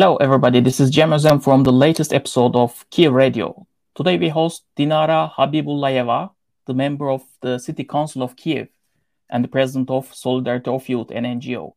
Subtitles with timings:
[0.00, 0.60] Hello, everybody.
[0.60, 3.66] This is Cem from the latest episode of Kiev Radio.
[3.94, 6.30] Today we host Dinara Habibullayeva,
[6.64, 8.68] the member of the City Council of Kiev
[9.28, 11.74] and the president of Solidarity of Youth, an NGO.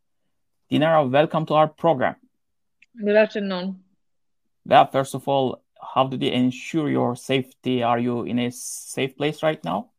[0.71, 2.15] Dinara, welcome to our program.
[2.97, 3.83] Good afternoon.
[4.65, 5.61] Well, first of all,
[5.93, 7.83] how did you ensure your safety?
[7.83, 9.89] Are you in a safe place right now?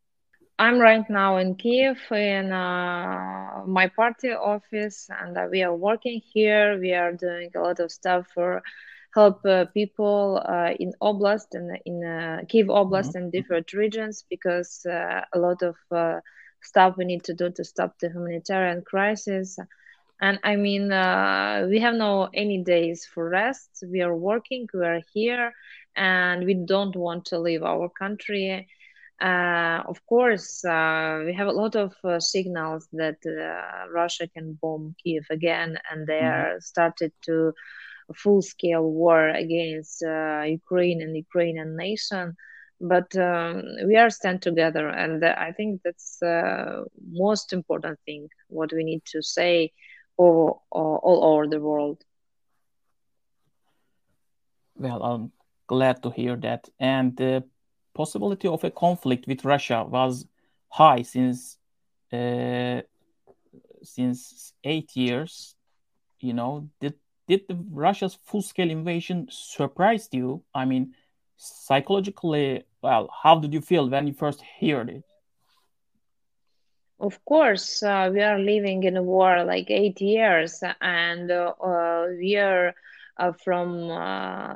[0.56, 6.20] I'm right now in Kiev in uh, my party office, and uh, we are working
[6.32, 6.78] here.
[6.78, 8.62] We are doing a lot of stuff for
[9.12, 13.18] help uh, people uh, in Oblast and in uh, Kiev Oblast mm-hmm.
[13.18, 15.74] and different regions because uh, a lot of
[16.62, 19.58] stuff we need to do to stop the humanitarian crisis.
[20.20, 20.84] And I mean,
[21.68, 23.82] we have no any days for rest.
[23.90, 24.68] We are working.
[24.72, 25.52] We are here,
[25.96, 28.68] and we don't want to leave our country
[29.20, 34.58] uh, of course, uh, we have a lot of uh, signals that uh, Russia can
[34.60, 36.54] bomb Kiev again, and they mm-hmm.
[36.54, 37.52] are started to
[38.14, 42.34] full-scale war against uh, Ukraine and Ukrainian nation.
[42.80, 48.28] But um, we are stand together, and I think that's the most important thing.
[48.48, 49.72] What we need to say
[50.16, 52.02] all, all, all over the world.
[54.76, 55.32] Well, I'm
[55.68, 57.44] glad to hear that, and
[57.94, 60.26] possibility of a conflict with Russia was
[60.68, 61.58] high since
[62.12, 62.80] uh,
[63.82, 65.54] since eight years.
[66.20, 66.94] You know, did
[67.28, 70.42] did the Russia's full scale invasion surprised you?
[70.54, 70.94] I mean,
[71.36, 75.04] psychologically, well, how did you feel when you first heard it?
[77.00, 82.36] Of course, uh, we are living in a war like eight years, and uh, we
[82.36, 82.74] are
[83.16, 84.54] uh, from uh,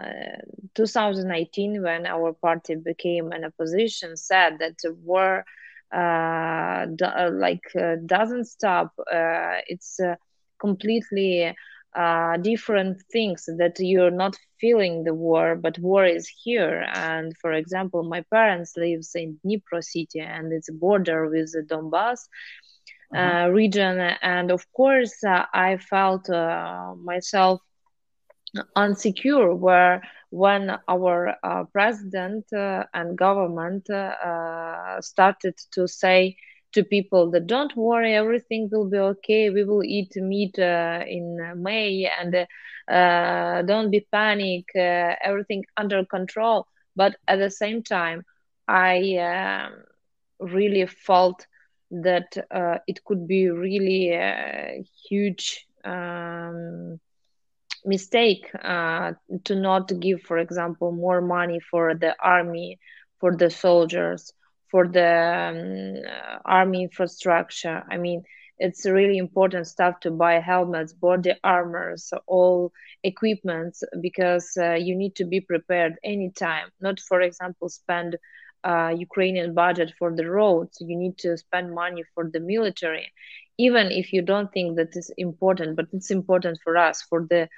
[0.74, 5.44] 2018 when our party became an opposition said that the war
[5.92, 10.00] uh, do, uh, like uh, doesn't stop uh, it's
[10.60, 11.54] completely
[12.42, 18.02] different things that you're not feeling the war but war is here and for example
[18.02, 22.28] my parents lives in dnipro city and it's a border with the donbass
[23.14, 23.48] uh-huh.
[23.50, 26.28] region and of course i felt
[27.02, 27.60] myself
[28.76, 36.36] unsecure where when our uh, president uh, and government uh, started to say
[36.72, 41.36] to people that don't worry everything will be okay we will eat meat uh, in
[41.56, 42.34] may and
[42.88, 46.66] uh, don't be panic uh, everything under control.
[46.96, 48.22] But at the same time
[48.68, 49.72] i um,
[50.40, 51.46] really felt
[51.90, 52.36] that
[52.86, 54.10] it could be really
[55.08, 56.98] huge um,
[57.84, 59.12] mistake uh,
[59.44, 62.78] to not give, for example, more money for the army,
[63.20, 64.32] for the soldiers,
[64.70, 67.82] for the um, army infrastructure.
[67.90, 68.22] I mean,
[68.58, 72.72] it's really important stuff to buy helmets, body armors, all
[73.02, 76.68] equipment because uh, you need to be prepared anytime.
[76.80, 78.16] Not, for example, spend
[78.64, 80.76] uh, Ukrainian budget for the roads.
[80.80, 83.12] You need to spend money for the military,
[83.58, 85.76] even if you don't think that is important.
[85.76, 87.48] But it's important for us, for the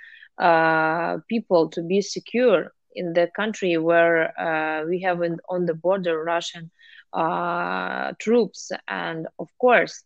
[0.42, 5.74] uh, people to be secure in the country where uh, we have in, on the
[5.74, 6.70] border Russian
[7.12, 8.70] uh, troops.
[8.88, 10.02] And of course,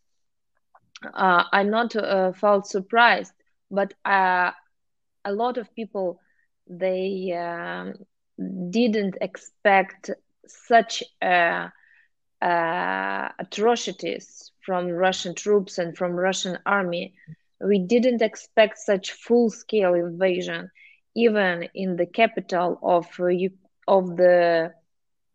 [1.13, 3.33] uh, I not uh, felt surprised,
[3.71, 4.51] but uh,
[5.25, 6.19] a lot of people
[6.67, 7.93] they um,
[8.69, 10.09] didn't expect
[10.47, 11.03] such
[12.41, 17.13] atrocities from Russian troops and from Russian army
[17.61, 20.69] we didn't expect such full-scale invasion,
[21.15, 23.29] even in the capital of uh,
[23.87, 24.73] of the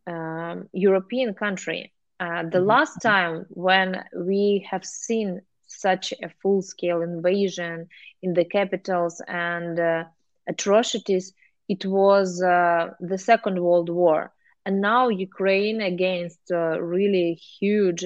[0.06, 1.92] um, European country.
[2.18, 2.66] Uh, the mm-hmm.
[2.66, 7.88] last time when we have seen such a full-scale invasion
[8.22, 10.04] in the capitals and uh,
[10.48, 11.32] atrocities,
[11.68, 14.32] it was uh, the Second World War,
[14.70, 18.04] and now Ukraine against uh, really huge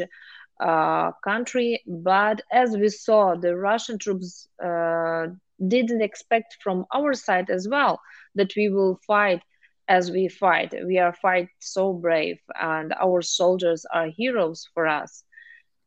[0.60, 1.82] uh, country.
[1.86, 5.26] But as we saw, the Russian troops uh,
[5.68, 8.00] didn't expect from our side as well
[8.34, 9.42] that we will fight
[9.88, 10.74] as we fight.
[10.86, 15.24] We are fight so brave, and our soldiers are heroes for us.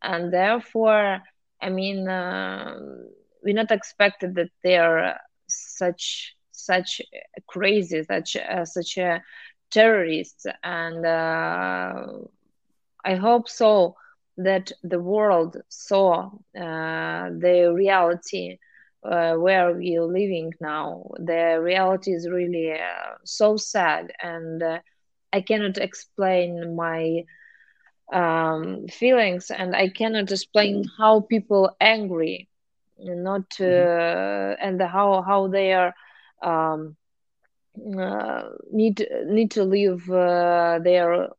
[0.03, 1.21] And therefore,
[1.61, 2.75] I mean, uh,
[3.43, 5.15] we not expected that they are
[5.47, 7.01] such such
[7.47, 9.23] crazy, such uh, such a
[9.71, 11.93] terrorists, and uh,
[13.03, 13.95] I hope so
[14.37, 18.57] that the world saw uh, the reality
[19.03, 21.03] uh, where we're living now.
[21.17, 24.79] The reality is really uh, so sad, and uh,
[25.33, 27.23] I cannot explain my
[28.11, 32.47] um, feelings, and I cannot explain how people angry,
[32.97, 33.87] not mm-hmm.
[34.61, 35.93] and how how they are
[36.41, 37.06] um, uh,
[38.71, 41.29] need need to leave uh, their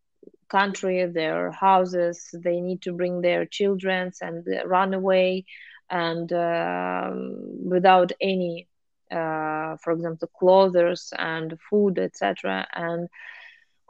[0.49, 2.29] country, their houses.
[2.33, 5.45] They need to bring their children and run away,
[5.91, 8.69] and um, without any,
[9.11, 12.67] uh, for example, clothes and food, etc.
[12.73, 13.09] And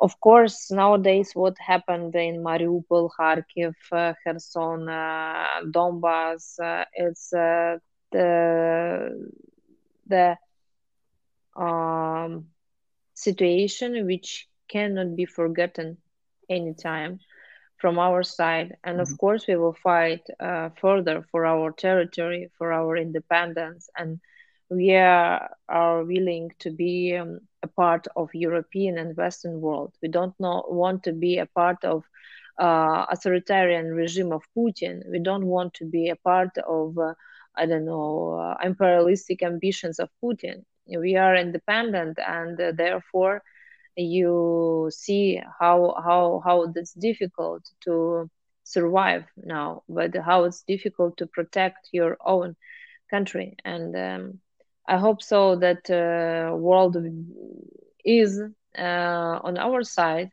[0.00, 7.78] of course, nowadays, what happened in Mariupol, Kharkiv, uh, Kherson, uh, Donbass, uh, it's uh,
[8.12, 9.30] the
[10.06, 10.36] the
[11.58, 12.46] um,
[13.14, 15.96] situation which cannot be forgotten
[16.48, 17.18] anytime
[17.78, 18.76] from our side.
[18.84, 19.12] And mm-hmm.
[19.12, 24.20] of course, we will fight uh, further for our territory, for our independence, and
[24.70, 29.94] we are, are willing to be um, a part of European and Western world.
[30.02, 32.04] We don't know, want to be a part of
[32.58, 35.08] uh, authoritarian regime of Putin.
[35.10, 37.14] We don't want to be a part of, uh,
[37.56, 40.64] I don't know, uh, imperialistic ambitions of Putin.
[40.88, 43.42] We are independent, and uh, therefore,
[43.96, 48.28] you see how how how it's difficult to
[48.64, 52.56] survive now, but how it's difficult to protect your own
[53.10, 53.94] country and.
[53.96, 54.38] Um,
[54.90, 56.96] I hope so that uh, world
[58.04, 58.40] is
[58.78, 58.82] uh,
[59.42, 60.30] on our side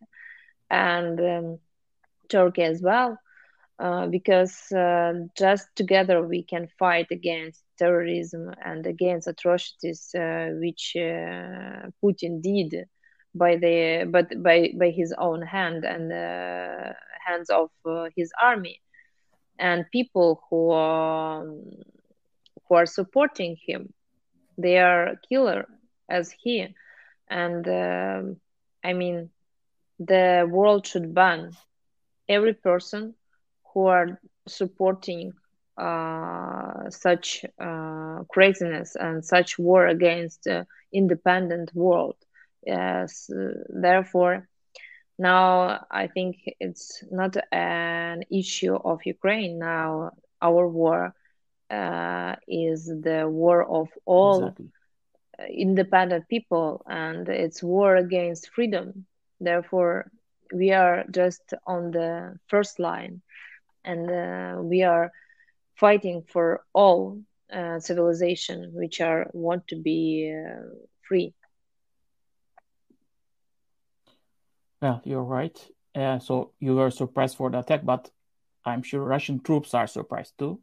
[0.70, 1.60] and um,
[2.30, 3.18] Turkey as well,
[3.80, 10.94] uh, because uh, just together we can fight against terrorism and against atrocities uh, which
[10.96, 12.88] uh, Putin did
[13.36, 16.12] by the but by by his own hand and
[17.26, 17.70] hands of
[18.16, 18.80] his army.
[19.60, 21.64] And people who um,
[22.68, 23.94] who are supporting him
[24.58, 25.66] they are killer
[26.10, 26.68] as he.
[27.30, 28.22] And uh,
[28.84, 29.30] i mean
[30.00, 31.52] the world should ban
[32.30, 33.14] every person
[33.76, 35.34] who are supporting
[35.78, 42.18] uh, such uh, craziness and such war against uh, independent world.
[42.66, 43.32] Yes
[43.70, 44.48] therefore
[45.20, 49.60] now i think it's not an issue of ukraine.
[49.60, 50.12] Now
[50.42, 51.14] our war
[51.72, 54.72] uh, is the war of all exactly.
[55.50, 59.06] independent people and it's war against freedom.
[59.40, 60.12] Therefore
[60.54, 63.22] we are just on the first line
[63.86, 65.12] and uh, we are
[65.76, 67.20] fighting for all
[67.54, 70.62] uh, civilization which are want to be uh,
[71.08, 71.34] free
[74.82, 75.58] well you're right
[75.96, 78.10] uh, so you were surprised for the attack but
[78.66, 80.60] i'm sure russian troops are surprised too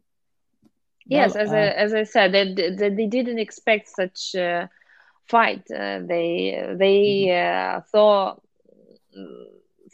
[1.05, 4.69] Yes, well, as uh, I, as I said, they, they, they didn't expect such a
[5.27, 5.63] fight.
[5.69, 7.77] Uh, they they mm-hmm.
[7.77, 8.41] uh, thought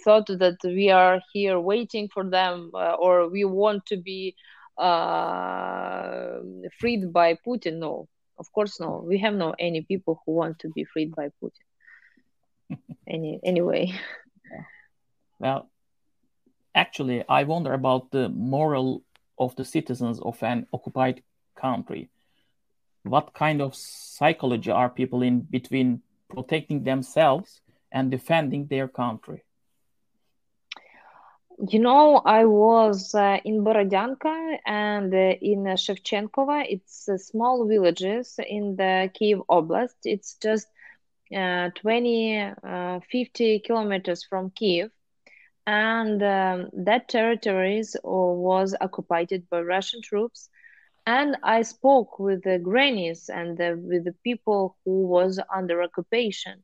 [0.04, 4.36] thought that we are here waiting for them, uh, or we want to be
[4.78, 6.40] uh,
[6.80, 7.80] freed by Putin.
[7.80, 8.07] No,
[8.38, 9.04] of course, no.
[9.06, 12.78] We have no any people who want to be freed by Putin.
[13.07, 13.94] any anyway.
[15.39, 15.70] Well,
[16.75, 19.03] actually, I wonder about the moral
[19.38, 21.24] of the citizens of an occupied
[21.56, 22.10] country.
[23.03, 29.44] What kind of psychology are people in between protecting themselves and defending their country?
[31.68, 36.66] You know, I was uh, in Borodyanka and uh, in uh, Shevchenkova.
[36.68, 39.96] It's small villages in the Kiev Oblast.
[40.06, 40.68] It's just
[41.36, 44.92] uh, 20, uh, 50 kilometers from Kiev
[45.66, 50.50] and um, that territory was occupied by Russian troops.
[51.06, 56.63] And I spoke with the grannies and the, with the people who was under occupation,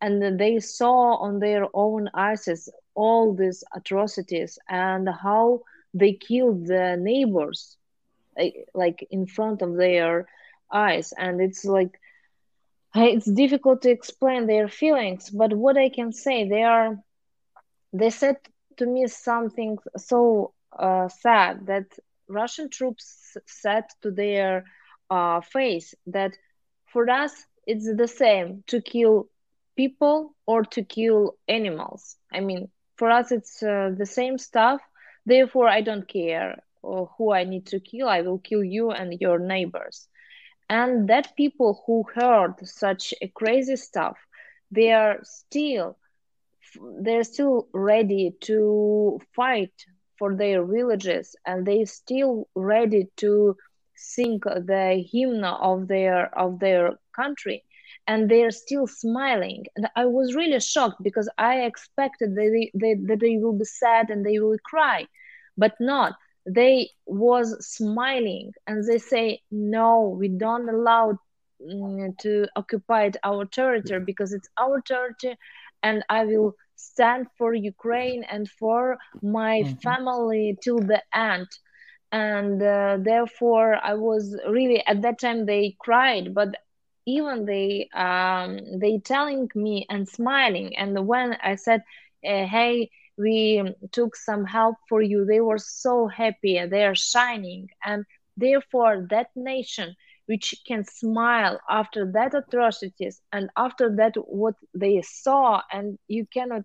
[0.00, 5.60] and they saw on their own eyes all these atrocities and how
[5.94, 7.76] they killed the neighbors,
[8.74, 10.26] like in front of their
[10.72, 11.12] eyes.
[11.18, 11.98] And it's like
[12.94, 16.98] it's difficult to explain their feelings, but what I can say, they are
[17.92, 18.36] they said
[18.76, 21.86] to me something so uh, sad that
[22.28, 24.64] Russian troops said to their
[25.10, 26.32] uh, face that
[26.86, 29.28] for us it's the same to kill
[29.76, 32.16] people or to kill animals.
[32.32, 34.80] I mean, for us it's uh, the same stuff.
[35.26, 38.08] Therefore, I don't care uh, who I need to kill.
[38.08, 40.08] I will kill you and your neighbors.
[40.68, 44.18] And that people who heard such a crazy stuff,
[44.70, 45.96] they are still
[47.00, 49.72] they're still ready to fight
[50.18, 53.56] for their villages and they still ready to
[53.94, 57.64] sing the hymn of their of their country
[58.06, 59.64] and they're still smiling.
[59.76, 63.64] And i was really shocked because i expected that they, they, that they will be
[63.64, 65.06] sad and they will cry
[65.56, 66.14] but not.
[66.46, 71.18] They was smiling and they say no we don't allow
[71.62, 75.36] mm, to occupy our territory because it's our territory
[75.82, 79.74] and i will stand for ukraine and for my mm-hmm.
[79.78, 81.46] family till the end.
[82.12, 86.54] And uh, therefore i was really at that time they cried but
[87.06, 90.76] even they um they telling me and smiling.
[90.76, 91.82] And when i said
[92.26, 96.56] uh, hey we took some help for you they were so happy.
[96.58, 97.68] And they are shining.
[97.84, 98.04] And
[98.36, 99.94] therefore that nation
[100.26, 106.62] which can smile after that atrocities and after that what they saw and you cannot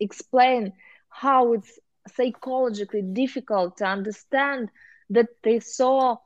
[0.00, 0.72] explain
[1.08, 4.68] how it's psychologically difficult to understand
[5.10, 6.16] that they saw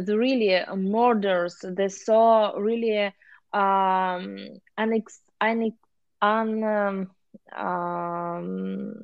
[0.00, 3.12] the really uh, murders they saw really
[3.52, 4.36] um
[4.76, 5.82] un,
[6.20, 7.10] um,
[7.56, 8.94] um,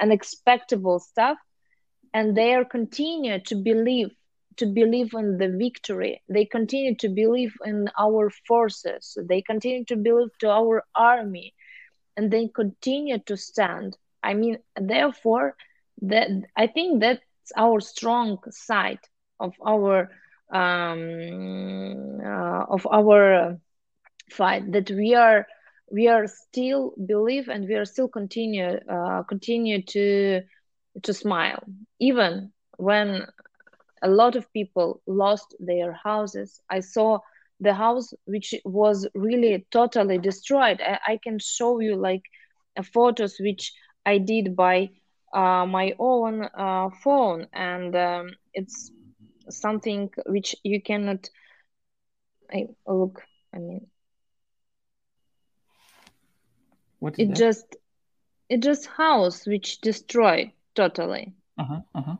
[0.00, 1.38] unexpected stuff.
[2.12, 4.10] And they are continue to believe
[4.56, 6.22] to believe in the victory.
[6.28, 9.16] They continue to believe in our forces.
[9.28, 11.54] They continue to believe to our army.
[12.16, 13.96] And they continue to stand.
[14.22, 15.56] I mean therefore
[16.02, 18.98] that i think that's our strong side
[19.40, 20.10] of our
[20.52, 23.58] um, uh, of our
[24.30, 25.46] fight that we are
[25.90, 30.40] we are still believe and we are still continue uh, continue to
[31.02, 31.62] to smile.
[32.00, 33.26] Even when
[34.02, 37.18] a lot of people lost their houses i saw
[37.60, 40.80] the house which was really totally destroyed.
[40.80, 42.22] I, I can show you like
[42.76, 43.72] uh, photos which
[44.06, 44.90] i did by
[45.34, 47.46] uh, my own uh, phone.
[47.52, 48.90] And um, it's
[49.50, 51.28] something which you cannot
[52.52, 53.22] I, look
[53.54, 53.86] i mean
[56.98, 57.36] what it that?
[57.36, 57.76] just
[58.48, 62.16] it just house which destroyed totally uh-huh, uh-huh.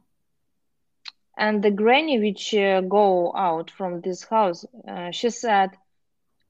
[1.36, 5.70] and the granny which uh, go out from this house uh, she said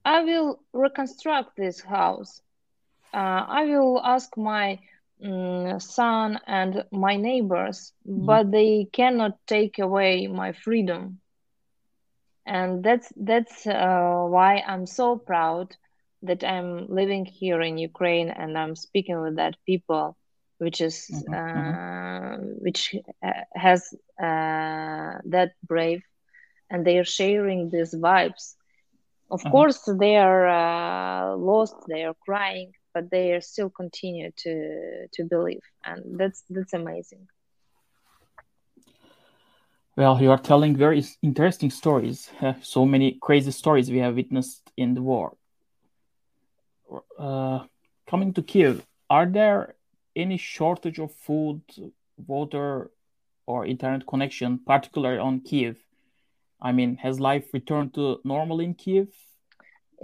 [0.04, 2.40] i will reconstruct this house
[3.12, 4.78] uh, i will ask my
[5.24, 8.26] um, son and my neighbors mm-hmm.
[8.26, 11.20] but they cannot take away my freedom
[12.44, 15.74] and that's that's uh, why i'm so proud
[16.22, 20.16] that i'm living here in ukraine and i'm speaking with that people
[20.58, 21.34] which is mm-hmm.
[21.34, 22.34] mm-hmm.
[22.34, 22.94] uh, which
[23.54, 26.02] has uh, that brave
[26.70, 28.54] and they are sharing these vibes
[29.30, 29.50] of uh-huh.
[29.50, 34.54] course they are uh, lost they are crying but they are still continue to
[35.14, 37.24] to believe and that's that's amazing.
[40.00, 42.18] Well you are telling very interesting stories.
[42.40, 45.28] Uh, so many crazy stories we have witnessed in the war.
[47.18, 47.58] Uh,
[48.10, 48.74] coming to kiev
[49.16, 49.60] are there
[50.24, 51.60] any shortage of food
[52.34, 52.68] water
[53.50, 55.76] or internet connection particularly on kiev
[56.68, 59.08] i mean has life returned to normal in kiev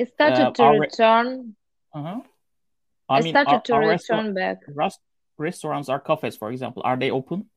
[0.02, 1.28] it started uh, to return
[1.94, 2.20] uh-huh.
[3.12, 4.58] I, I mean, started are, to are return back.
[4.68, 5.00] Rest,
[5.38, 7.50] restaurants or cafes, for example, are they open?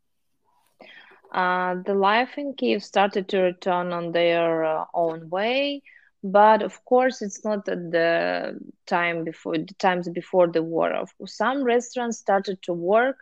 [1.33, 5.81] Uh, the life in Kiev started to return on their uh, own way,
[6.23, 10.91] but of course, it's not at the time before the times before the war.
[10.93, 13.17] Of course, some restaurants started to work,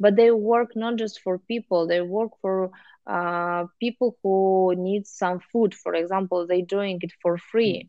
[0.00, 2.70] but they work not just for people; they work for
[3.06, 5.74] uh, people who need some food.
[5.74, 7.88] For example, they're doing it for free.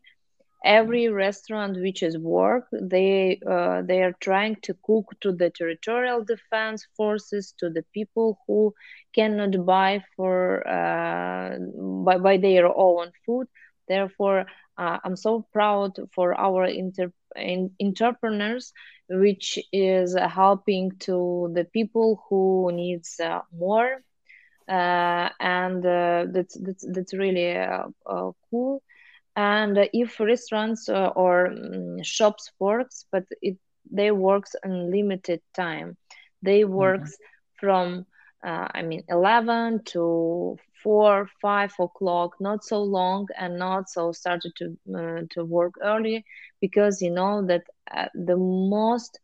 [0.64, 6.24] every restaurant which is work they uh, they are trying to cook to the territorial
[6.24, 8.74] defense forces to the people who
[9.14, 11.56] cannot buy for uh,
[12.04, 13.46] by, by their own food.
[13.88, 14.46] Therefore
[14.78, 18.72] uh, i'm so proud for our inter- in, entrepreneurs
[19.08, 24.02] which is helping to the people who needs uh, more.
[24.68, 27.54] Uh, and uh, that's, that's that's really
[28.50, 28.82] cool
[29.36, 33.56] and if restaurants uh, or um, shops works but it
[33.90, 35.96] they works unlimited time
[36.42, 36.72] they mm-hmm.
[36.72, 37.66] works mm-hmm.
[37.66, 38.06] from
[38.46, 44.52] uh, i mean 11 to 4 5 o'clock not so long and not so started
[44.56, 46.24] to uh, to work early
[46.60, 49.18] because you know that uh, the most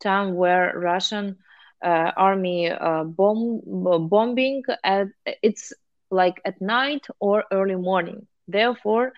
[0.00, 1.36] time where russian
[1.84, 3.60] uh, army uh, bomb
[4.08, 5.08] bombing at
[5.42, 5.72] it's
[6.10, 9.12] like at night or early morning therefore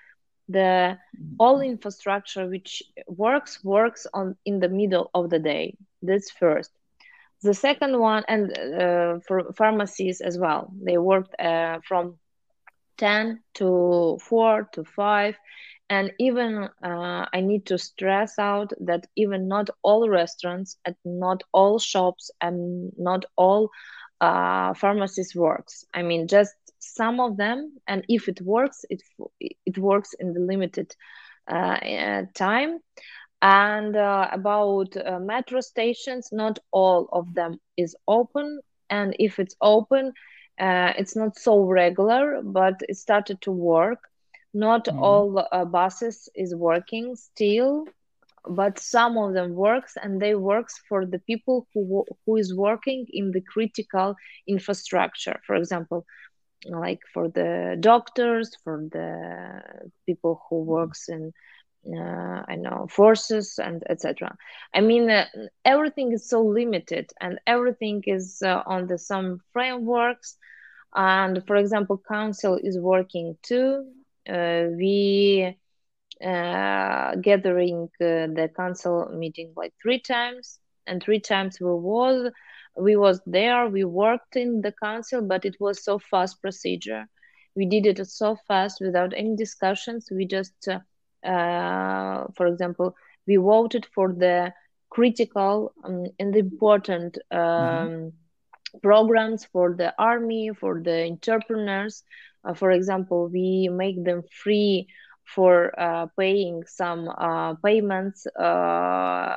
[0.48, 0.98] the
[1.38, 5.76] all infrastructure which works works on in the middle of the day.
[6.02, 6.70] That's first.
[7.42, 10.72] The second one and uh, for pharmacies as well.
[10.82, 12.18] They worked uh, from
[12.98, 15.36] 10 to 4 to 5
[15.90, 21.42] and even uh, i need to stress out that even not all restaurants and not
[21.52, 23.70] all shops and not all
[24.20, 25.84] uh, pharmacies works.
[25.94, 29.02] I mean just some of them, and if it works, it
[29.66, 30.94] it works in the limited
[31.46, 32.78] uh, time.
[33.40, 39.54] And uh, about uh, metro stations, not all of them is open, and if it's
[39.60, 40.12] open,
[40.58, 44.00] uh, it's not so regular, but it started to work.
[44.52, 44.98] Not mm.
[45.00, 47.86] all uh, buses is working still,
[48.48, 53.06] but some of them works, and they works for the people who who is working
[53.10, 54.16] in the critical
[54.46, 55.38] infrastructure.
[55.46, 56.06] For example,
[56.66, 59.62] like for the doctors, for the
[60.06, 61.32] people who works in
[61.86, 64.36] uh, I know forces and etc.
[64.74, 65.26] I mean, uh,
[65.64, 70.36] everything is so limited, and everything is uh, on the some frameworks.
[70.94, 73.84] And for example, council is working too.
[74.28, 75.56] Uh, we
[76.24, 82.30] uh, gathering uh, the council meeting like three times, and three times we was
[82.78, 83.68] we was there.
[83.68, 87.06] We worked in the council, but it was so fast procedure.
[87.56, 90.08] We did it so fast without any discussions.
[90.10, 90.68] We just
[91.24, 92.94] uh, for example,
[93.26, 94.52] we voted for the
[94.90, 98.78] critical um, and important um, mm-hmm.
[98.82, 102.04] programs for the army, for the entrepreneurs.
[102.44, 104.88] Uh, for example, we make them free
[105.24, 109.34] for uh, paying some uh, payments uh,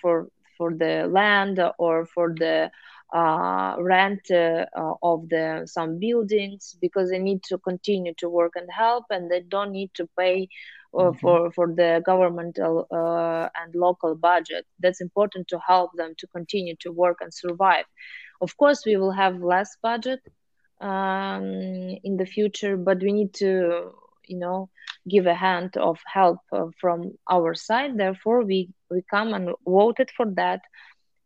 [0.00, 2.70] for for the land or for the
[3.14, 8.52] uh, rent uh, uh, of the some buildings because they need to continue to work
[8.56, 10.48] and help and they don't need to pay
[10.94, 11.18] uh, mm-hmm.
[11.18, 16.74] for for the governmental uh, and local budget that's important to help them to continue
[16.80, 17.84] to work and survive
[18.40, 20.20] of course we will have less budget
[20.80, 21.44] um,
[22.02, 23.92] in the future but we need to
[24.28, 24.68] you know
[25.08, 27.96] give a hand of help uh, from our side.
[27.98, 30.62] Therefore we we come and voted for that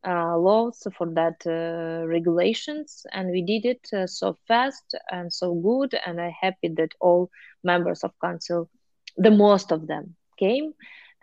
[0.06, 5.54] uh, laws for that uh, regulations and we did it uh, so fast and so
[5.54, 7.28] good and i'm happy that all
[7.64, 8.68] members of council
[9.16, 10.72] the most of them came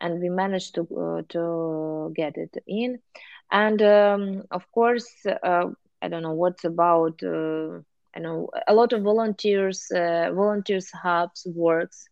[0.02, 3.00] and we managed to uh, to get it in.
[3.52, 5.66] And um, of course uh,
[6.02, 7.20] i don't know what's about
[8.16, 12.08] i know a lot of volunteers volunteers hubs works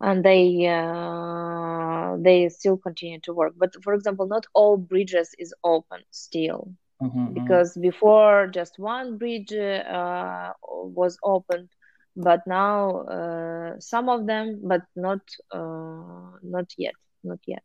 [0.00, 5.54] and they uh, they still continue to work but for example not all bridges is
[5.64, 6.68] open still
[7.02, 7.32] mm-hmm, mm-hmm.
[7.34, 11.68] because before just one bridge uh, was open
[12.16, 15.20] but now uh, some of them but not
[15.52, 17.62] uh, not yet not yet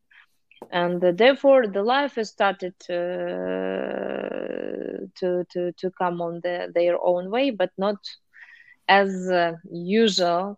[0.71, 2.97] and uh, therefore the life has started to
[5.15, 7.97] to to, to come on the, their own way but not
[8.87, 10.57] as uh, usual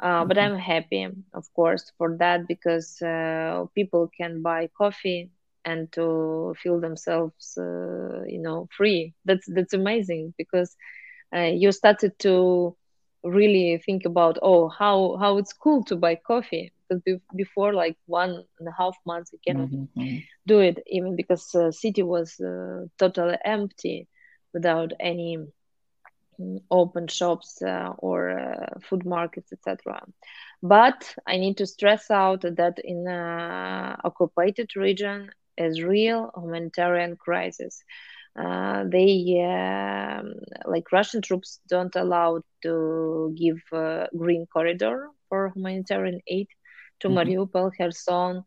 [0.00, 0.54] uh, but mm-hmm.
[0.54, 5.30] I'm happy, of course, for that because uh, people can buy coffee
[5.64, 9.14] and to feel themselves, uh, you know, free.
[9.26, 10.74] That's that's amazing because
[11.34, 12.76] uh, you started to
[13.22, 17.96] really think about oh how how it's cool to buy coffee because be- before like
[18.06, 20.00] one and a half months you cannot mm-hmm.
[20.00, 20.18] mm-hmm.
[20.46, 24.08] do it even because the city was uh, totally empty
[24.52, 25.38] without any
[26.70, 30.00] open shops uh, or uh, food markets, etc.
[30.62, 37.82] But I need to stress out that in uh, occupied region is real humanitarian crisis.
[38.38, 40.22] Uh, they uh,
[40.64, 46.48] like Russian troops don't allow to give uh, green corridor for humanitarian aid
[47.00, 47.18] to mm-hmm.
[47.18, 48.44] Mariupol, Kherson,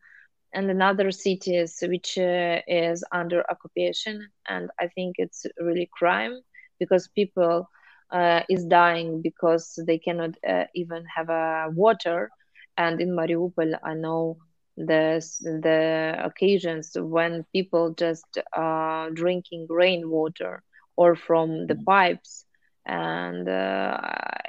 [0.53, 4.27] and another cities which is under occupation.
[4.47, 6.39] And I think it's really crime
[6.79, 7.69] because people
[8.11, 12.29] uh, is dying because they cannot uh, even have a water.
[12.77, 14.37] And in Mariupol, I know
[14.77, 20.63] the the occasions when people just uh, drinking rainwater
[20.95, 22.45] or from the pipes
[22.85, 23.97] and uh,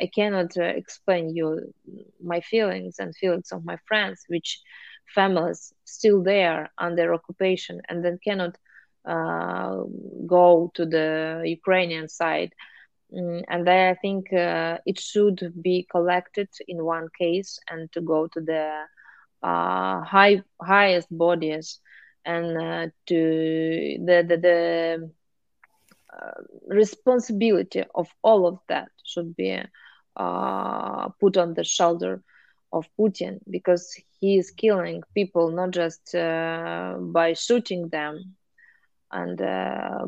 [0.00, 1.60] i cannot uh, explain you
[2.22, 4.60] my feelings and feelings of my friends which
[5.14, 8.56] families still there under occupation and then cannot
[9.08, 9.76] uh,
[10.26, 12.52] go to the ukrainian side.
[13.12, 18.26] Mm, and I think uh, it should be collected in one case and to go
[18.28, 18.64] to the
[19.42, 21.80] uh, high highest bodies
[22.24, 23.16] and uh, to
[24.06, 25.10] the the, the
[26.68, 29.60] responsibility of all of that should be
[30.16, 32.22] uh, put on the shoulder
[32.72, 38.34] of Putin because he is killing people not just uh, by shooting them
[39.12, 39.38] and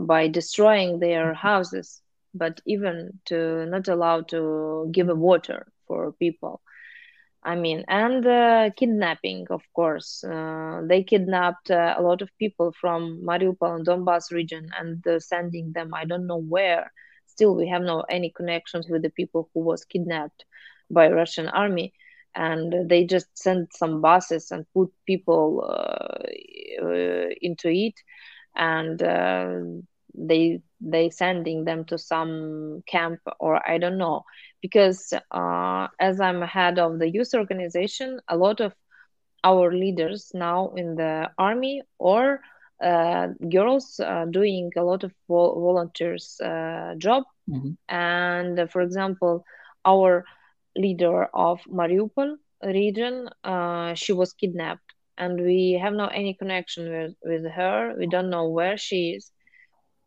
[0.07, 2.03] by destroying their houses
[2.35, 6.61] but even to not allow to give a water for people
[7.47, 10.25] i mean and uh, kidnapping of course.
[10.25, 15.73] Uh, they kidnapped uh, a lot of people from mariupol and donbass region and sending
[15.75, 16.93] them i don't know where.
[17.27, 20.45] Still we have no any connections with the people who was kidnapped
[20.91, 21.93] by Russian army.
[22.35, 26.23] And they just sent some buses and put people uh,
[27.41, 27.95] into it.
[28.57, 29.59] And uh,
[30.15, 34.23] they they sending them to some camp or i don't know
[34.61, 38.73] because uh, as i'm head of the youth organization a lot of
[39.45, 42.41] our leaders now in the army or
[42.83, 46.37] uh, girls uh, doing a lot of vol- volunteers
[46.99, 47.71] job mm-hmm.
[47.89, 49.45] and for example
[49.85, 50.25] our
[50.77, 53.29] leader of Mariupol region.
[53.45, 57.95] Uh, she was kidnapped, and we have no any connection with, with her.
[57.99, 59.31] We don't know where she is.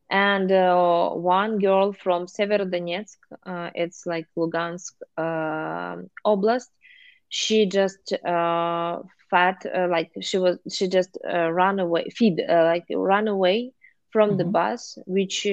[0.10, 6.70] And uh, one girl from Severodonetsk, uh, it's like Lugansk uh, Oblast,
[7.30, 13.28] she just uh, fat, uh, like she was, she just ran away, feed, like ran
[13.28, 13.72] away
[14.12, 14.38] from mm-hmm.
[14.40, 15.46] the bus, which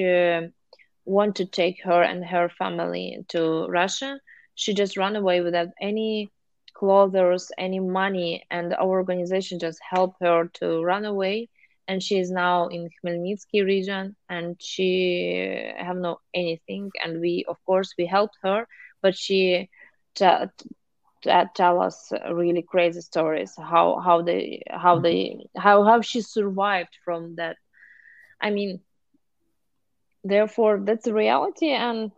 [1.05, 4.19] want to take her and her family to Russia
[4.57, 6.31] she just ran away without any
[6.73, 11.47] clothes, any money, and our organization just helped her to run away.
[11.87, 16.91] And she is now in Khmelnytsky region, and she have no anything.
[17.03, 18.67] And we, of course, we helped her,
[19.01, 19.69] but she
[20.15, 20.45] t-
[21.23, 25.03] t- tell us really crazy stories how how they how mm-hmm.
[25.03, 27.55] they how how she survived from that.
[28.41, 28.81] I mean,
[30.23, 32.11] therefore, that's the reality, and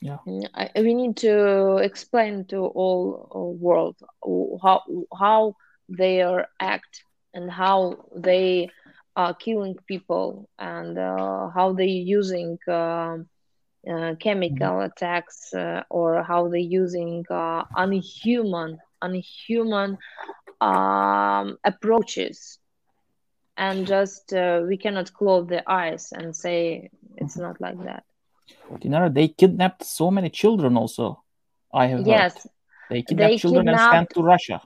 [0.00, 0.18] yeah
[0.54, 3.96] I, we need to explain to all, all world
[4.62, 4.82] how
[5.18, 5.56] how
[5.88, 7.02] they are act
[7.32, 8.68] and how they
[9.16, 13.16] are killing people and uh, how they're using uh,
[13.90, 14.90] uh, chemical mm-hmm.
[14.90, 19.96] attacks uh, or how they're using uh, unhuman unhuman
[20.60, 22.58] um, approaches
[23.56, 27.42] and just uh, we cannot close the eyes and say it's mm-hmm.
[27.42, 28.04] not like that
[28.70, 31.22] Dinara, they kidnapped so many children also.
[31.72, 32.42] I have yes, heard.
[32.90, 34.60] They kidnapped they children kidnapped, and sent to Russia.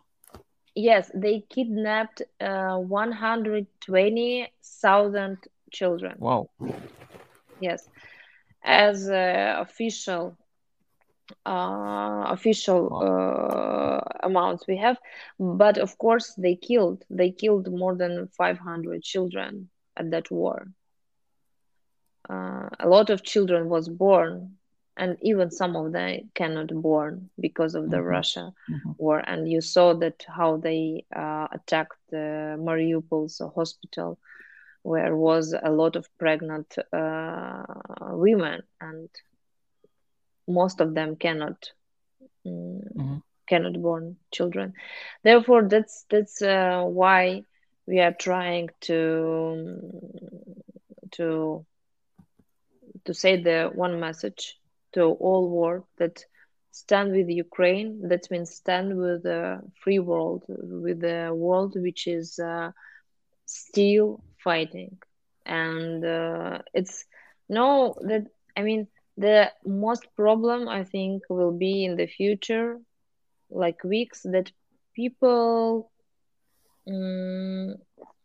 [0.75, 5.39] Yes, they kidnapped uh, 120,000
[5.71, 6.19] children.
[6.19, 6.49] Wow.
[7.59, 7.89] Yes,
[8.63, 10.37] as uh, official
[11.47, 13.01] uh, official wow.
[13.01, 14.99] uh, amounts we have,
[15.39, 20.67] but of course they killed they killed more than 500 children at that war
[22.31, 24.57] uh, a lot of children was born
[25.01, 28.07] and even some of them cannot born because of the mm-hmm.
[28.07, 28.91] Russia mm-hmm.
[28.99, 29.19] war.
[29.19, 34.19] And you saw that how they uh, attacked the Mariupol's hospital,
[34.83, 37.63] where was a lot of pregnant uh,
[38.11, 39.09] women, and
[40.47, 41.71] most of them cannot
[42.47, 43.17] mm, mm-hmm.
[43.47, 44.75] cannot born children.
[45.25, 47.45] Therefore, that's that's uh, why
[47.87, 49.81] we are trying to
[51.13, 51.65] to
[53.07, 54.60] to say the one message
[54.95, 56.25] to all world that
[56.71, 58.01] stand with Ukraine.
[58.09, 62.71] That means stand with the free world, with the world which is uh,
[63.47, 64.99] still fighting.
[65.47, 67.05] And uh, it's
[67.49, 68.25] no that
[68.57, 72.79] I mean the most problem I think will be in the future,
[73.51, 74.51] like weeks that
[74.95, 75.91] people
[76.89, 77.75] um,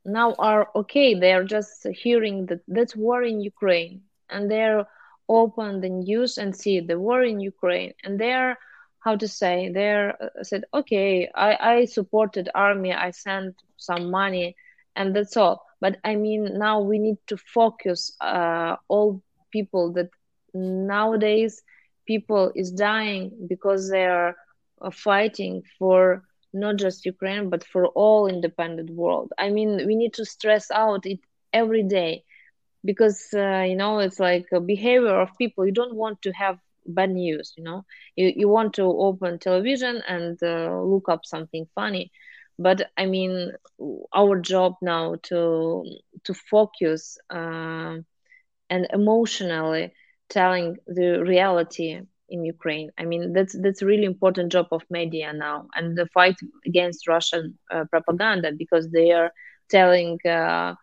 [0.05, 1.13] now are okay.
[1.15, 4.85] They are just hearing that that's war in Ukraine and they're
[5.29, 8.57] open the news and see the war in Ukraine, and they're
[8.99, 14.55] how to say they're uh, said okay I, I supported army i sent some money
[14.95, 15.65] and that's all.
[15.81, 20.09] But i mean now we need to focus uh, all people that
[20.53, 21.61] nowadays
[22.07, 24.35] people is dying because they are
[24.81, 29.31] uh, fighting for not just ukraine but for all independent world.
[29.37, 31.19] I mean we need to stress out it
[31.53, 32.23] every day
[32.85, 35.65] because uh, you know it's like a behavior of people.
[35.65, 37.83] You don't want to have bad news you know.
[38.15, 42.11] You, you want to open television and uh, look up something funny.
[42.59, 43.51] But i mean
[44.15, 45.83] our job now to
[46.25, 47.97] to focus uh,
[48.69, 49.93] and emotionally
[50.29, 52.89] telling the reality in Ukraine.
[52.97, 57.57] I mean, that's that's really important job of media now, and the fight against Russian
[57.73, 59.31] uh, propaganda because they are
[59.69, 60.73] telling uh,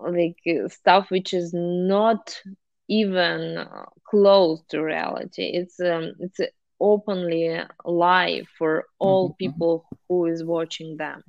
[0.00, 0.36] like
[0.68, 2.40] stuff which is not
[2.88, 3.66] even
[4.04, 6.40] close to reality it's um, it's
[6.80, 9.36] openly live for all mm-hmm.
[9.36, 11.22] people who is watching them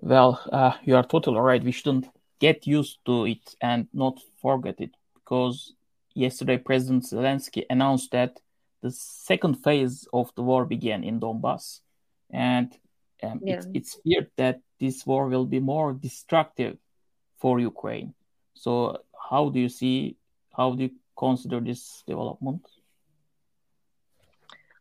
[0.00, 2.08] well uh, you are totally right we shouldn't
[2.40, 5.74] get used to it and not forget it because
[6.14, 8.40] yesterday president zelensky announced that
[8.82, 11.80] the second phase of the war began in donbass
[12.30, 12.76] and
[13.22, 13.54] um, yeah.
[13.54, 16.76] it's, it's feared that this war will be more destructive
[17.38, 18.14] for Ukraine.
[18.54, 18.98] So,
[19.30, 20.16] how do you see?
[20.56, 22.66] How do you consider this development?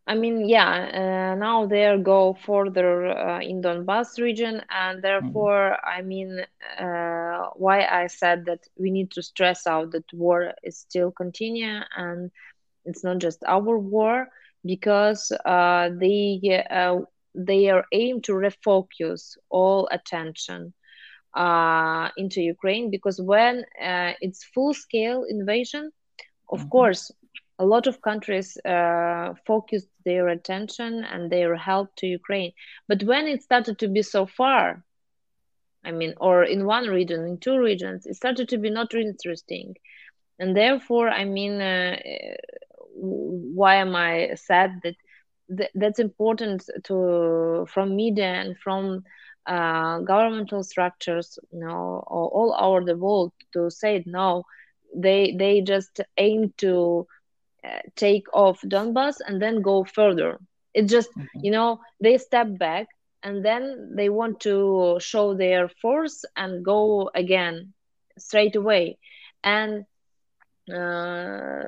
[0.08, 5.76] I mean, yeah, uh, now they are go further uh, in Donbass region, and therefore,
[5.76, 5.90] mm-hmm.
[5.90, 6.46] I mean,
[6.80, 11.80] uh, why I said that we need to stress out that war is still continue,
[11.98, 12.30] and
[12.86, 14.28] it's not just our war
[14.64, 16.40] because uh, they
[17.36, 20.74] uh, they are aimed to refocus all attention
[21.36, 23.66] uh, into Ukraine because when
[24.22, 25.92] it's full scale invasion,
[26.50, 26.70] of mm-hmm.
[26.70, 27.12] course,
[27.58, 32.52] a lot of countries uh, focused their attention and their help to Ukraine.
[32.88, 34.84] But when it started to be so far,
[35.84, 39.76] I mean, or in one region, in two regions, it started to be not interesting.
[40.40, 41.98] And therefore, I mean, uh,
[42.96, 44.96] why am I sad that
[45.56, 49.04] th- that's important to from media and from
[49.46, 54.44] uh, governmental structures, you know, all over the world to say no.
[54.96, 57.08] They they just aim to
[57.96, 60.40] take off Donbass and then go further.
[60.74, 61.40] It's just, mm-hmm.
[61.44, 62.88] you know, they step back
[63.24, 67.74] and then they want to show their force and go again
[68.18, 68.98] straight away.
[69.44, 69.86] And
[70.74, 71.64] uh,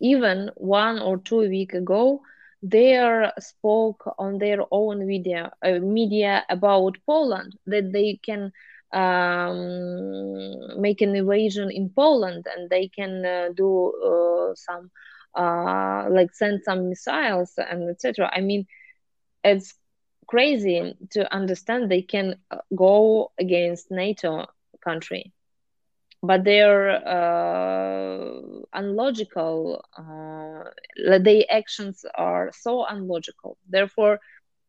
[0.00, 2.20] even one or two week ago,
[2.64, 2.96] they
[3.40, 8.52] spoke on their own media, uh, media about Poland that they can
[8.92, 13.70] um, make an invasion in Poland and they can uh, do
[14.04, 14.90] uh, some
[15.36, 18.30] uh, like send some missiles and etc.
[18.34, 18.66] I mean,
[19.44, 19.74] it's
[20.26, 24.46] crazy to understand they can uh, go against NATO
[24.84, 25.32] country,
[26.26, 28.40] but they're uh,
[28.74, 29.84] unlogical.
[29.96, 30.64] Uh,
[31.20, 33.58] their actions are so unlogical.
[33.68, 34.20] Therefore,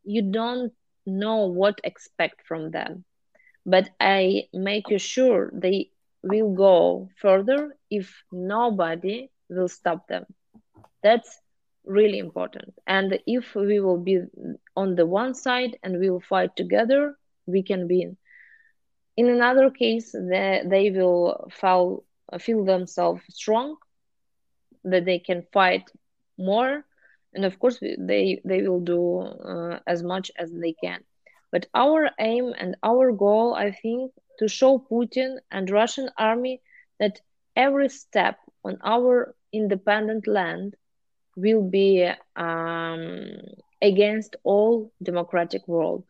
[0.04, 0.74] you don't
[1.06, 3.06] know what expect from them
[3.65, 5.89] but I make you sure they
[6.24, 10.26] will go further if nobody will stop them.
[11.04, 11.39] That's
[11.86, 12.74] really important.
[12.88, 14.22] And if we will be
[14.76, 17.15] on the one side and we will fight together,
[17.46, 18.18] we can win.
[19.17, 22.04] In another case, they, they will feel,
[22.39, 23.78] feel themselves strong,
[24.84, 25.84] that they can fight
[26.38, 26.84] more,
[27.34, 31.04] and of course they they will do uh, as much as they can.
[31.51, 36.62] But our aim and our goal, I think, to show Putin and Russian army
[36.99, 37.21] that
[37.56, 40.75] every step on our independent land
[41.36, 43.28] will be um,
[43.82, 46.04] against all democratic world.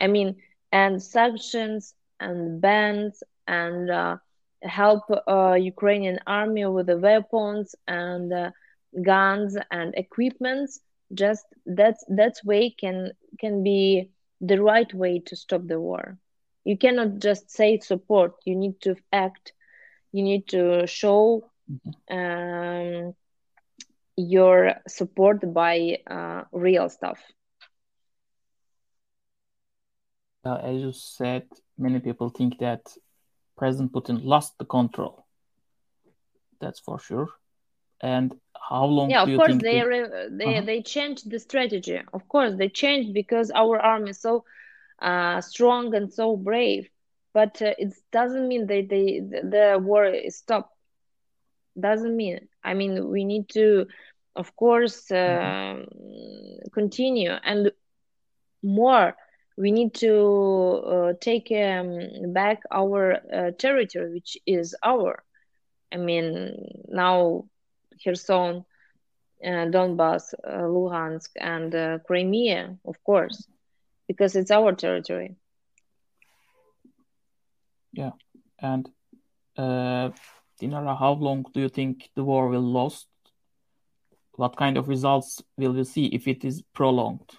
[0.00, 0.36] I mean,
[0.72, 4.16] and sanctions and bans and uh,
[4.62, 8.50] help uh, Ukrainian army with the weapons and uh,
[9.02, 10.80] guns and equipments.
[11.12, 16.18] Just that's that's way can can be the right way to stop the war.
[16.64, 18.32] You cannot just say support.
[18.44, 19.52] You need to act.
[20.12, 21.50] You need to show
[22.10, 23.14] um,
[24.16, 27.18] your support by uh, real stuff.
[30.44, 31.46] Uh, as you said,
[31.82, 32.80] many people think that
[33.56, 35.26] President Putin lost the control.
[36.60, 37.28] That's for sure.
[38.00, 38.34] And
[38.68, 40.66] how long yeah of course they they they, uh-huh.
[40.66, 44.44] they changed the strategy of course they changed because our army is so
[45.00, 46.88] uh, strong and so brave
[47.32, 50.74] but uh, it doesn't mean that they the war is stopped
[51.78, 53.86] doesn't mean i mean we need to
[54.36, 56.68] of course uh, mm-hmm.
[56.72, 57.72] continue and
[58.62, 59.16] more
[59.56, 65.22] we need to uh, take um, back our uh, territory which is our
[65.92, 67.44] i mean now
[68.02, 68.64] Kherson,
[69.44, 73.46] uh, Donbass, uh, Luhansk, and uh, Crimea, of course,
[74.08, 75.36] because it's our territory.
[77.92, 78.12] Yeah,
[78.58, 78.88] and
[79.56, 80.10] uh,
[80.60, 83.06] Dinara, how long do you think the war will last?
[84.36, 87.30] What kind of results will we see if it is prolonged?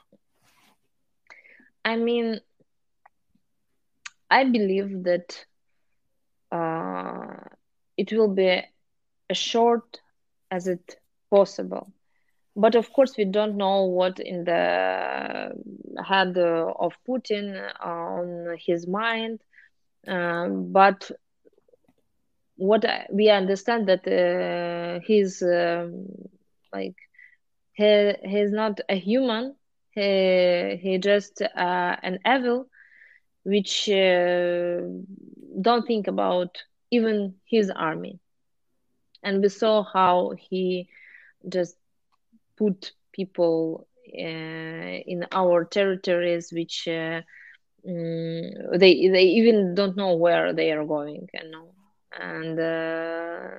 [1.85, 2.39] I mean,
[4.29, 5.45] I believe that
[6.51, 7.35] uh,
[7.97, 8.61] it will be
[9.29, 9.99] as short
[10.51, 10.95] as it
[11.29, 11.91] possible.
[12.55, 15.51] But of course we don't know what in the
[16.07, 19.39] head of putin on his mind
[20.07, 21.09] um, but
[22.57, 26.05] what we understand that uh, he's um,
[26.73, 26.95] like
[27.73, 29.55] he he's not a human
[29.93, 32.67] he he just uh, an evil
[33.43, 34.81] which uh,
[35.61, 36.57] don't think about
[36.91, 38.19] even his army.
[39.23, 40.87] And we saw how he
[41.47, 41.75] just
[42.57, 44.21] put people uh,
[45.13, 47.21] in our territories which uh,
[47.87, 48.41] um,
[48.79, 51.73] they they even don't know where they are going you know.
[52.19, 53.49] And uh,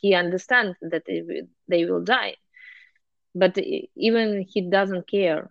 [0.00, 1.22] he understands that they,
[1.68, 2.36] they will die
[3.34, 3.56] but
[3.96, 5.50] even he doesn't care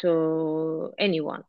[0.00, 1.44] to anyone.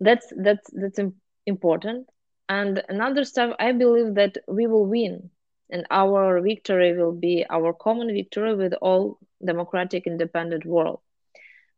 [0.00, 0.98] That's that's that's
[1.46, 2.08] important.
[2.48, 5.30] And another stuff i believe that we will win
[5.70, 11.00] and our victory will be our common victory with all democratic independent world.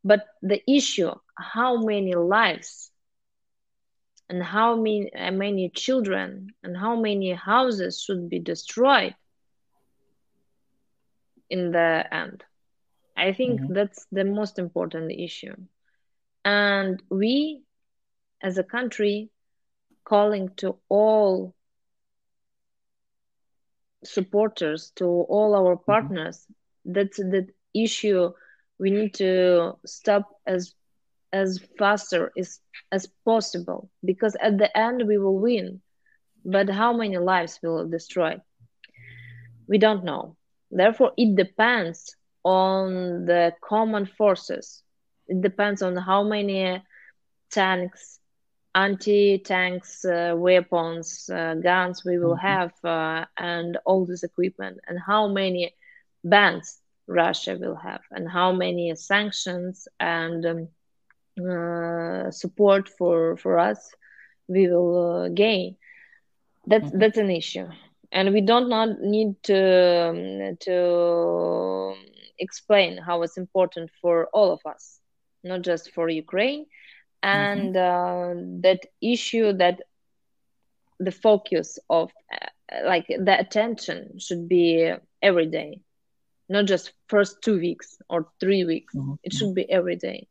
[0.03, 2.91] But the issue how many lives
[4.29, 9.15] and how many, uh, many children and how many houses should be destroyed
[11.49, 12.43] in the end
[13.15, 13.73] i think mm-hmm.
[13.73, 15.55] that's the most important issue
[16.45, 17.61] and we
[18.41, 19.29] as a country
[20.03, 21.55] calling to all
[24.03, 25.91] supporters to all our mm-hmm.
[25.91, 26.93] partners mm-hmm.
[26.93, 28.31] that's the issue
[28.79, 30.73] we need to stop as
[31.31, 32.59] as faster as
[32.91, 35.81] as possible because at the end we will win
[36.45, 38.35] but how many lives will destroy
[39.67, 40.35] we don't know
[40.69, 44.83] therefore it depends on the common forces
[45.27, 46.81] it depends on how many
[47.49, 48.19] tanks
[48.75, 52.47] anti-tanks uh, weapons uh, guns we will mm-hmm.
[52.47, 55.73] have uh, and all this equipment and how many
[56.23, 60.67] bans russia will have and how many sanctions and um,
[61.47, 63.91] uh, support for for us
[64.47, 65.75] we will uh, gain
[66.65, 66.99] that's mm-hmm.
[66.99, 67.67] that's an issue
[68.11, 71.93] and we don't not need to um, to
[72.47, 74.99] explain how it's important for all of us
[75.43, 76.65] not just for ukraine
[77.21, 78.57] and mm-hmm.
[78.57, 79.81] uh, that issue that
[80.99, 85.71] the focus of uh, like the attention should be every day
[86.49, 89.15] not just first two weeks or three weeks mm-hmm.
[89.23, 90.27] it should be every day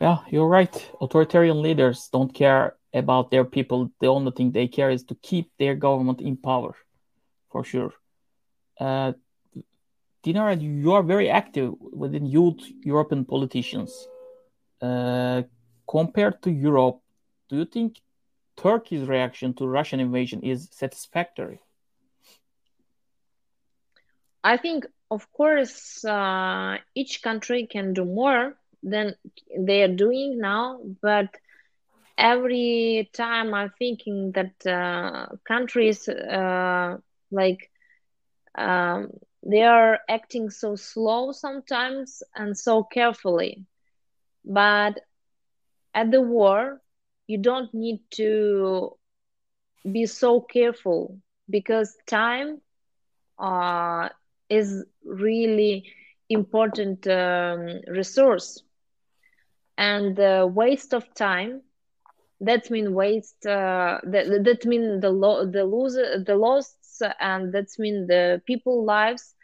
[0.00, 0.90] yeah, you're right.
[1.00, 3.90] Authoritarian leaders don't care about their people.
[4.00, 6.74] The only thing they care is to keep their government in power,
[7.50, 7.92] for sure.
[8.78, 9.12] Uh,
[10.28, 14.08] Dinara, you are very active within youth European politicians.
[14.80, 15.42] Uh,
[15.88, 17.00] compared to Europe,
[17.48, 18.00] do you think
[18.56, 21.60] Turkey's reaction to Russian invasion is satisfactory?
[24.44, 29.14] I think, of course, uh, each country can do more than
[29.58, 31.28] they are doing now but
[32.16, 36.96] every time i'm thinking that uh, countries uh,
[37.30, 37.70] like
[38.56, 39.10] um,
[39.44, 43.64] they are acting so slow sometimes and so carefully.
[44.44, 45.00] But
[45.94, 46.80] at the war
[47.26, 48.96] you don't need to
[49.90, 52.60] be so careful because time
[53.38, 54.08] uh,
[54.48, 55.84] is really
[56.28, 58.62] important um, resource.
[59.78, 61.62] And the waste of time
[62.40, 66.77] that mean waste uh, that, that mean the lo- the lose the loss
[67.20, 69.34] and that's mean the people lives.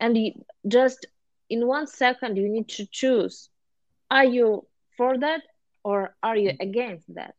[0.00, 0.32] And you,
[0.66, 1.06] just
[1.48, 3.48] in one second you need to choose.
[4.10, 5.42] Are you for that
[5.84, 7.34] or are you against that?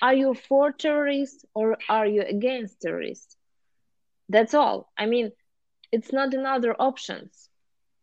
[0.00, 3.36] Are you for terrorists or are you against terrorists?
[4.28, 4.92] That's all.
[4.96, 5.32] I mean
[5.90, 7.48] it's not another options.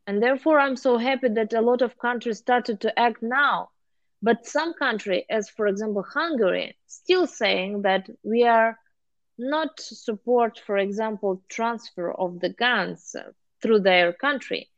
[0.07, 3.69] And therefore i'm so happy that a lot of countries started to act now.
[4.21, 8.77] But some country, as for example Hungary, still saying that we are
[9.39, 13.15] not support, for example, transfer of the guns
[13.61, 14.69] through their country.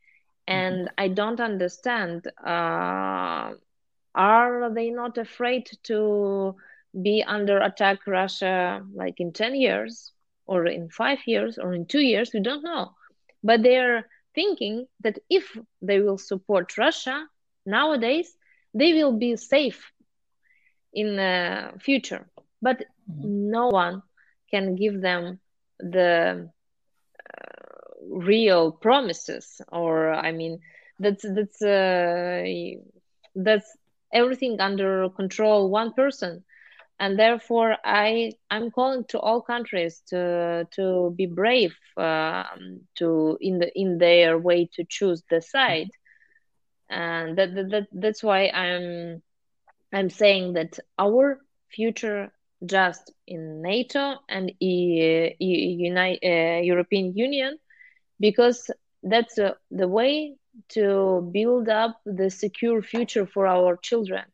[0.46, 0.94] And mm-hmm.
[0.98, 2.26] I don't understand.
[2.44, 3.54] Uh,
[4.14, 6.56] are they not afraid to
[7.00, 10.12] be under attack Russia like in 10 years
[10.46, 12.30] or in five years or in two years?
[12.32, 12.94] We don't know.
[13.42, 17.26] But they're thinking that if they will support Russia
[17.66, 18.32] nowadays,
[18.74, 19.90] they will be safe
[20.94, 22.26] in the future
[22.62, 22.78] but
[23.10, 23.50] mm-hmm.
[23.50, 24.02] no one
[24.52, 25.38] can give them
[25.80, 26.48] the
[27.32, 27.64] uh,
[28.10, 30.58] real promises or i mean
[30.98, 32.42] that's that's uh,
[33.34, 33.76] that's
[34.12, 36.44] everything under control one person.
[37.00, 43.58] And therefore i i'm calling to all countries to to be brave um, to in
[43.58, 45.90] the in their way to choose the side.
[46.90, 49.22] And that, that, that that's why i'm
[49.92, 51.40] i'm saying that our
[51.70, 52.32] future
[52.66, 57.58] just in nato and e, e, uh, european union
[58.20, 58.70] because
[59.02, 60.34] that's uh, the way
[60.68, 64.24] to build up the secure future for our children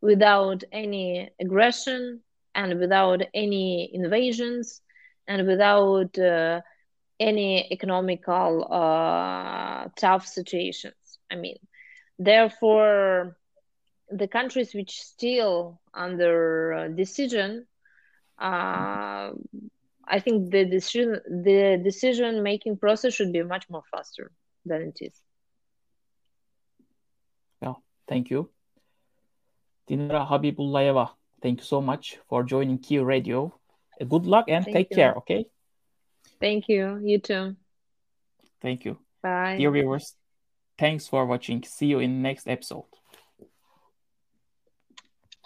[0.00, 2.20] without any aggression
[2.54, 4.80] and without any invasions
[5.26, 6.60] and without uh,
[7.20, 11.18] any economical uh, tough situations.
[11.30, 11.56] I mean,
[12.18, 13.36] therefore,
[14.10, 17.66] the countries which still under uh, decision
[18.38, 19.30] uh,
[20.06, 24.30] I think the decision the decision making process should be much more faster
[24.64, 25.14] than it is.
[27.62, 27.74] Yeah,
[28.08, 28.50] thank you.
[29.88, 31.10] Dinara Habibullayeva,
[31.42, 33.54] thank you so much for joining Kyiv Radio.
[34.00, 34.96] Uh, good luck and Thank take you.
[34.96, 35.46] care, okay?
[36.40, 37.00] Thank you.
[37.02, 37.56] You too.
[38.60, 38.98] Thank you.
[39.22, 39.56] Bye.
[39.58, 40.16] Dear viewers,
[40.78, 41.62] thanks for watching.
[41.64, 42.84] See you in next episode.